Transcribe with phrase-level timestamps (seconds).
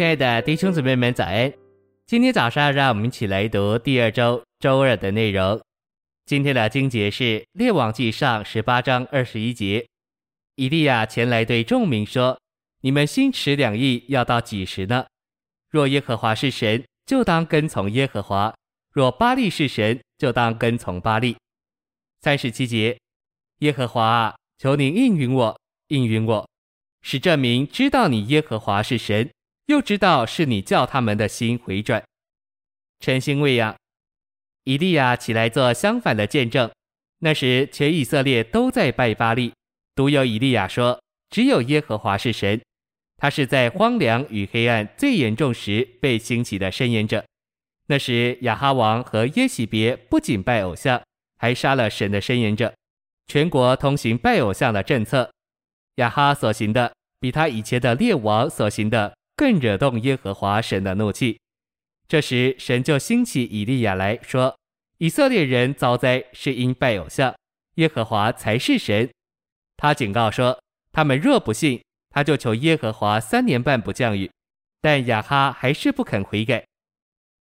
[0.00, 1.52] 亲爱的弟兄姊妹们，早安！
[2.06, 5.60] 今天早上，让我们一起来读第二周周二的内容。
[6.24, 9.86] 今天的经节是《列王记上》十八章二十一节。
[10.54, 12.40] 以利亚前来对众民说
[12.80, 15.04] ：“你们心持两意，要到几时呢？
[15.68, 18.54] 若耶和华是神，就当跟从耶和华；
[18.94, 21.36] 若巴力是神，就当跟从巴力。”
[22.24, 22.98] 三十七节，
[23.58, 26.48] 耶和华啊，求你应允我，应允我，
[27.02, 29.28] 使这民知道你耶和华是神。
[29.70, 32.02] 又知道是你叫他们的心回转，
[32.98, 33.76] 晨星喂养。
[34.64, 36.68] 以利亚起来做相反的见证。
[37.20, 39.52] 那时全以色列都在拜巴力，
[39.94, 42.60] 独有以利亚说：“只有耶和华是神。”
[43.16, 47.24] 他是在荒凉与黑暗最严重时被兴起的申言者。
[47.86, 51.00] 那时亚哈王和耶洗别不仅拜偶像，
[51.38, 52.74] 还杀了神的申言者，
[53.28, 55.30] 全国通行拜偶像的政策。
[55.96, 59.14] 亚哈所行的，比他以前的列王所行的。
[59.40, 61.40] 更惹动耶和华神的怒气。
[62.06, 64.54] 这时，神就兴起以利亚来说
[65.00, 67.34] ：“以色列人遭灾是因拜偶像，
[67.76, 69.08] 耶和华才是神。”
[69.78, 74.30] 他警告说：“他们若不信，他就求耶和华三年半不降雨。”
[74.82, 76.62] 但亚哈还是不肯悔改。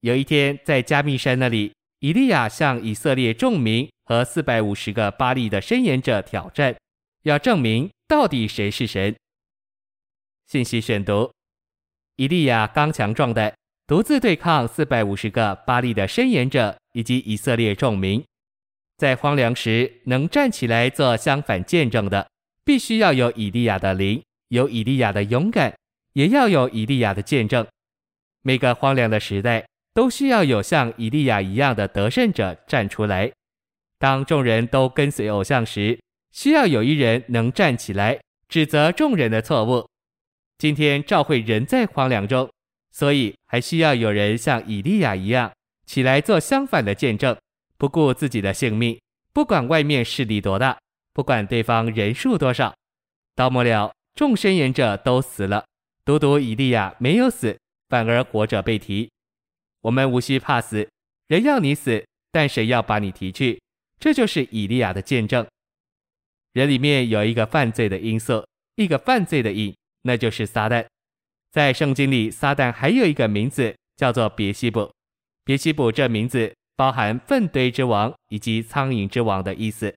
[0.00, 6.74] 有一天，在加密山那里，以利亚向以色列众民和四百五十个巴力的申言者挑战，
[7.24, 9.14] 要证明到底谁是神。
[10.46, 11.30] 信息选读。
[12.16, 13.52] 以利亚刚强壮胆，
[13.86, 18.22] 独自对抗四百五十个巴力的伸延者以及以色列众民。
[18.96, 22.28] 在荒凉时能站起来做相反见证的，
[22.64, 25.74] 必须要有以利亚的灵，有以利亚的勇敢，
[26.12, 27.66] 也要有以利亚的见证。
[28.42, 33.32] 每个荒凉的时代都需要有像以利亚一样的得胜者站出来。
[33.98, 35.98] 当众人都跟随偶像时，
[36.30, 39.88] 需要有一人能站起来指责众人的错误。
[40.56, 42.48] 今天教会人在荒凉中，
[42.92, 45.52] 所以还需要有人像以利亚一样
[45.84, 47.36] 起来做相反的见证，
[47.76, 48.98] 不顾自己的性命，
[49.32, 50.78] 不管外面势力多大，
[51.12, 52.74] 不管对方人数多少。
[53.34, 55.64] 到末了，众申言者都死了，
[56.04, 57.58] 独独以利亚没有死，
[57.88, 59.10] 反而活着被提。
[59.82, 60.88] 我们无需怕死，
[61.26, 63.60] 人要你死，但谁要把你提去？
[63.98, 65.46] 这就是以利亚的见证。
[66.52, 68.46] 人里面有一个犯罪的因素，
[68.76, 69.74] 一个犯罪的瘾。
[70.04, 70.86] 那就是撒旦，
[71.50, 74.92] 在圣经里，撒旦还有一个名字叫做别西卜。
[75.44, 79.94] 别西卜这名字包含粪堆之王以及苍蝇之王的意思。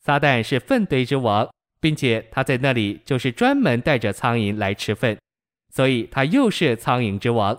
[0.00, 1.48] 撒旦是粪堆之王，
[1.80, 5.18] 并且他在那里就是专门带着苍蝇来吃粪，
[5.74, 7.58] 所以他又是苍蝇之王。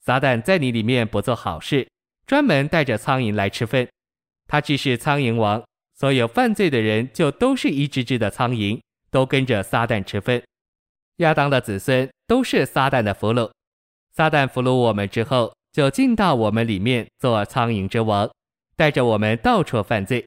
[0.00, 1.88] 撒旦在你里面不做好事，
[2.26, 3.88] 专门带着苍蝇来吃粪，
[4.46, 10.42] 他既是苍蝇王，所有犯罪的人就都是一只只的苍蝇，都跟着撒旦吃粪。
[11.16, 13.50] 亚当的子孙都是撒旦的俘虏，
[14.12, 18.30] 撒旦俘虏我们之后，就进到我们里面做苍蝇之王，
[18.76, 20.26] 带着我们到处犯罪。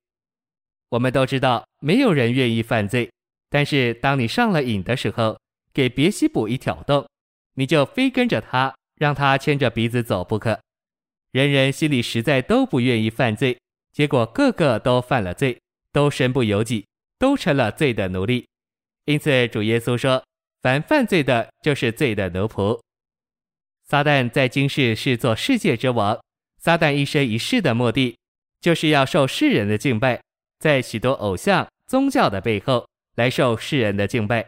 [0.89, 3.07] 我们都知道，没有人愿意犯罪，
[3.51, 5.37] 但是当你上了瘾的时候，
[5.71, 7.07] 给别西卜一挑动，
[7.53, 10.59] 你就非跟着他，让他牵着鼻子走不可。
[11.31, 13.55] 人人心里实在都不愿意犯罪，
[13.91, 15.59] 结果个个都犯了罪，
[15.91, 16.87] 都身不由己，
[17.19, 18.47] 都成了罪的奴隶。
[19.05, 20.23] 因此，主耶稣说。
[20.61, 22.79] 凡犯罪的，就是罪的奴仆。
[23.85, 26.19] 撒旦在今世是做世界之王。
[26.57, 28.17] 撒旦一生一世的目的，
[28.59, 30.21] 就是要受世人的敬拜，
[30.59, 34.45] 在许多偶像宗教的背后来受世人的敬拜。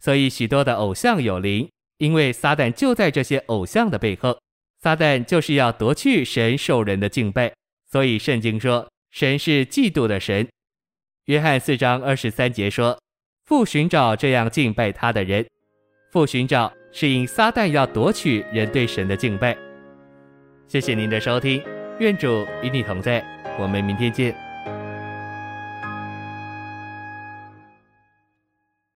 [0.00, 4.36] 所以许多的偶像有灵，因为撒旦就在这些偶像的背后。
[4.80, 7.54] 撒旦就是要夺去神受人的敬拜。
[7.90, 10.48] 所以圣经说，神是嫉妒的神。
[11.26, 12.98] 约翰四章二十三节说。
[13.46, 15.46] 复寻找这样敬拜他的人，
[16.10, 19.54] 复寻找是因撒旦要夺取人对神的敬拜。
[20.66, 21.62] 谢谢您的收听，
[21.98, 23.22] 愿主与你同在，
[23.58, 24.43] 我们明天见。